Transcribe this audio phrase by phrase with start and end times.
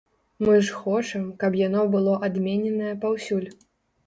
[0.47, 3.49] Мы ж хочам, каб яно было адмененае паўсюль.